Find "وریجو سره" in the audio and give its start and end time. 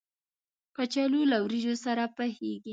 1.43-2.03